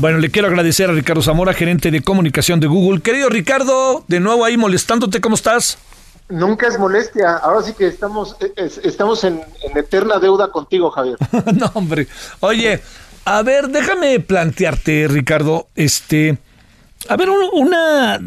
[0.00, 3.02] Bueno, le quiero agradecer a Ricardo Zamora, gerente de comunicación de Google.
[3.02, 5.76] Querido Ricardo, de nuevo ahí molestándote, ¿cómo estás?
[6.30, 7.36] Nunca es molestia.
[7.36, 11.16] Ahora sí que estamos, es- estamos en, en eterna deuda contigo, Javier.
[11.54, 12.06] no, hombre.
[12.40, 12.80] Oye,
[13.26, 16.38] a ver, déjame plantearte, Ricardo, este,
[17.08, 18.18] a ver, un- una,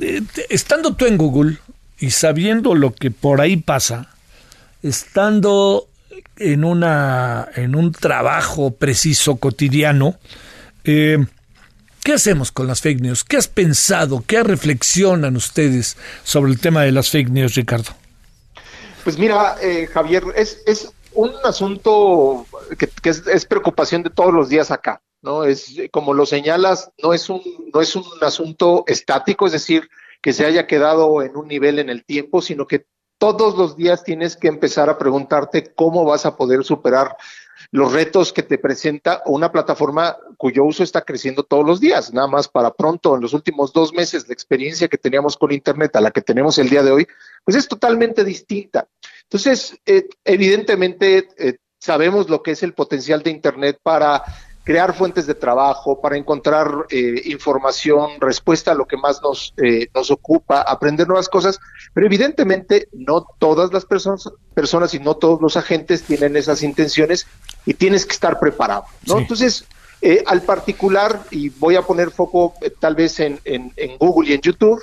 [0.00, 1.58] eh, estando tú en Google
[1.98, 4.08] y sabiendo lo que por ahí pasa,
[4.82, 5.88] estando
[6.38, 10.14] en una, en un trabajo preciso cotidiano,
[10.84, 11.18] eh,
[12.04, 13.24] ¿Qué hacemos con las fake news?
[13.24, 14.24] ¿Qué has pensado?
[14.26, 17.90] ¿Qué reflexionan ustedes sobre el tema de las fake news, Ricardo?
[19.04, 22.46] Pues mira, eh, Javier, es, es un asunto
[22.78, 25.44] que, es, preocupación de todos los días acá, ¿no?
[25.44, 27.42] Es como lo señalas, no es un,
[27.74, 29.88] no es un asunto estático, es decir,
[30.22, 32.86] que se haya quedado en un nivel en el tiempo, sino que
[33.18, 37.16] todos los días tienes que empezar a preguntarte cómo vas a poder superar
[37.70, 42.12] los retos que te presenta una plataforma cuyo uso está creciendo todos los días.
[42.12, 45.94] Nada más para pronto, en los últimos dos meses, la experiencia que teníamos con Internet
[45.96, 47.06] a la que tenemos el día de hoy,
[47.44, 48.88] pues es totalmente distinta.
[49.24, 54.22] Entonces, eh, evidentemente, eh, sabemos lo que es el potencial de Internet para
[54.68, 59.88] crear fuentes de trabajo, para encontrar eh, información, respuesta a lo que más nos, eh,
[59.94, 61.58] nos ocupa, aprender nuevas cosas,
[61.94, 67.26] pero evidentemente no todas las personas, personas y no todos los agentes tienen esas intenciones
[67.64, 69.14] y tienes que estar preparado, ¿no?
[69.14, 69.22] Sí.
[69.22, 69.64] Entonces,
[70.02, 74.28] eh, al particular, y voy a poner foco eh, tal vez en, en, en Google
[74.28, 74.82] y en YouTube,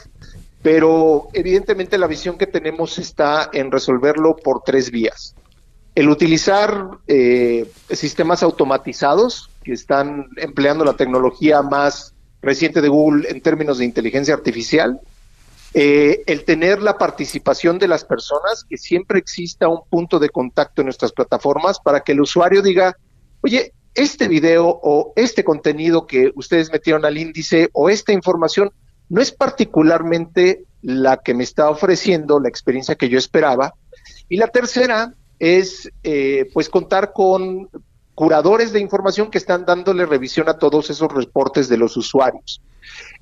[0.63, 5.35] pero evidentemente la visión que tenemos está en resolverlo por tres vías.
[5.95, 13.41] El utilizar eh, sistemas automatizados que están empleando la tecnología más reciente de Google en
[13.41, 14.99] términos de inteligencia artificial,
[15.73, 20.81] eh, el tener la participación de las personas, que siempre exista un punto de contacto
[20.81, 22.95] en nuestras plataformas para que el usuario diga,
[23.41, 28.69] oye, este video o este contenido que ustedes metieron al índice o esta información
[29.07, 33.73] no es particularmente la que me está ofreciendo la experiencia que yo esperaba.
[34.27, 37.69] Y la tercera es eh, pues contar con
[38.13, 42.61] curadores de información que están dándole revisión a todos esos reportes de los usuarios.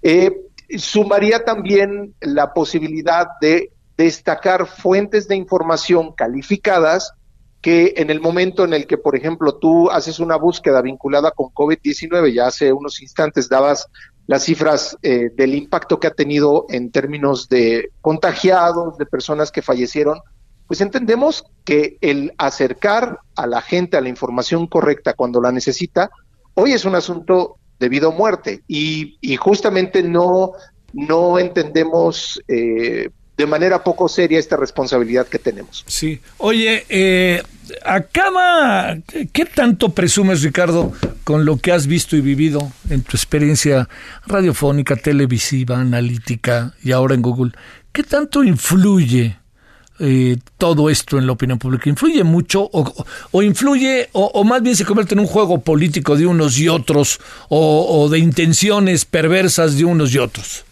[0.01, 0.31] Eh,
[0.77, 7.13] sumaría también la posibilidad de destacar fuentes de información calificadas
[7.61, 11.47] que en el momento en el que, por ejemplo, tú haces una búsqueda vinculada con
[11.47, 13.87] COVID-19, ya hace unos instantes dabas
[14.27, 19.61] las cifras eh, del impacto que ha tenido en términos de contagiados, de personas que
[19.61, 20.19] fallecieron,
[20.67, 26.09] pues entendemos que el acercar a la gente a la información correcta cuando la necesita,
[26.53, 30.53] hoy es un asunto de vida o muerte y, justamente no,
[30.93, 35.83] no entendemos eh, de manera poco seria esta responsabilidad que tenemos.
[35.87, 36.19] Sí.
[36.37, 37.41] Oye, eh,
[37.83, 38.95] acaba.
[39.31, 40.93] ¿Qué tanto presumes, Ricardo,
[41.23, 43.89] con lo que has visto y vivido en tu experiencia
[44.27, 47.53] radiofónica, televisiva, analítica y ahora en Google?
[47.91, 49.37] ¿Qué tanto influye
[50.03, 51.89] eh, todo esto en la opinión pública?
[51.89, 56.15] ¿Influye mucho o, o influye, o, o, más bien se convierte en un juego político
[56.15, 57.19] de unos y otros,
[57.49, 60.65] o, o de intenciones perversas de unos y otros?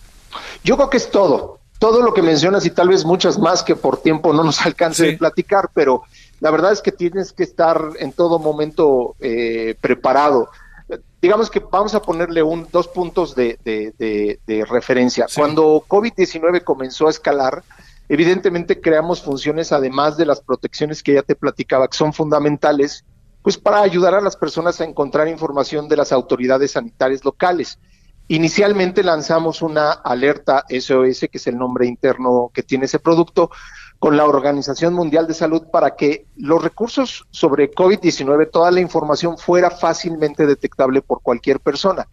[0.63, 3.75] Yo creo que es todo todo lo que mencionas y tal vez muchas más que
[3.75, 5.11] por tiempo no nos alcance sí.
[5.13, 6.03] de platicar, pero
[6.39, 10.49] la verdad es que tienes que estar en todo momento eh, preparado.
[11.19, 15.25] Digamos que vamos a ponerle un, dos puntos de, de, de, de referencia.
[15.27, 15.39] Sí.
[15.39, 17.63] Cuando COVID-19 comenzó a escalar,
[18.11, 23.05] evidentemente creamos funciones, además de las protecciones que ya te platicaba, que son fundamentales,
[23.41, 27.79] pues para ayudar a las personas a encontrar información de las autoridades sanitarias locales.
[28.27, 33.49] Inicialmente lanzamos una alerta SOS, que es el nombre interno que tiene ese producto,
[33.97, 39.37] con la Organización Mundial de Salud para que los recursos sobre COVID-19, toda la información
[39.37, 42.09] fuera fácilmente detectable por cualquier persona.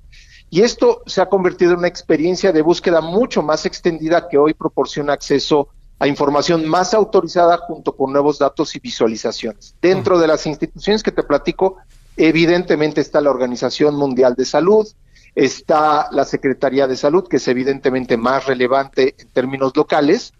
[0.48, 4.54] Y esto se ha convertido en una experiencia de búsqueda mucho más extendida que hoy
[4.54, 9.74] proporciona acceso a información más autorizada junto con nuevos datos y visualizaciones.
[9.82, 11.78] Dentro de las instituciones que te platico,
[12.16, 14.86] evidentemente está la Organización Mundial de Salud,
[15.34, 20.32] está la Secretaría de Salud, que es evidentemente más relevante en términos locales,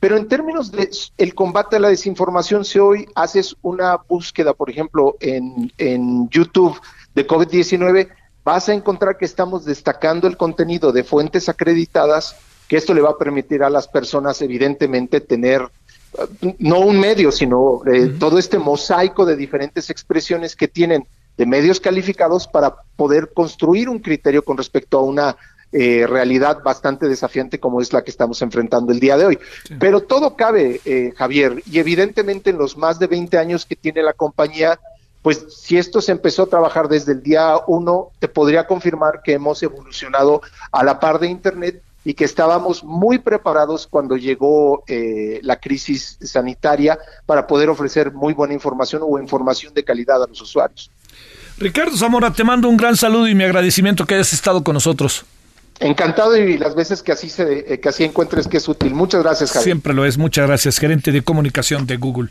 [0.00, 4.68] Pero en términos de el combate a la desinformación, si hoy haces una búsqueda, por
[4.68, 6.78] ejemplo, en, en YouTube
[7.14, 8.08] de COVID-19,
[8.44, 12.36] vas a encontrar que estamos destacando el contenido de fuentes acreditadas,
[12.74, 17.30] que esto le va a permitir a las personas, evidentemente, tener eh, no un medio,
[17.30, 21.06] sino eh, todo este mosaico de diferentes expresiones que tienen
[21.36, 25.36] de medios calificados para poder construir un criterio con respecto a una
[25.70, 29.38] eh, realidad bastante desafiante como es la que estamos enfrentando el día de hoy.
[29.78, 34.02] Pero todo cabe, eh, Javier, y evidentemente en los más de 20 años que tiene
[34.02, 34.80] la compañía,
[35.22, 39.34] pues si esto se empezó a trabajar desde el día uno, te podría confirmar que
[39.34, 40.42] hemos evolucionado
[40.72, 46.18] a la par de Internet y que estábamos muy preparados cuando llegó eh, la crisis
[46.20, 50.90] sanitaria para poder ofrecer muy buena información o información de calidad a los usuarios.
[51.58, 55.24] Ricardo Zamora, te mando un gran saludo y mi agradecimiento que hayas estado con nosotros.
[55.80, 58.94] Encantado y las veces que así se eh, que así encuentres que es útil.
[58.94, 59.64] Muchas gracias, Javier.
[59.64, 60.18] Siempre lo es.
[60.18, 62.30] Muchas gracias, gerente de comunicación de Google.